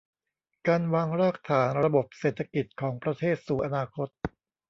[0.67, 4.09] การวางรากฐานระบบเศรษฐกิจของประเทศสู่อนาคต